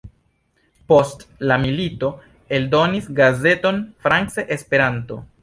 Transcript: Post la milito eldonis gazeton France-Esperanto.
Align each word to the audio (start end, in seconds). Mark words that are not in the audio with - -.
Post 0.91 1.25
la 1.51 1.57
milito 1.65 2.09
eldonis 2.59 3.11
gazeton 3.21 3.79
France-Esperanto. 4.07 5.21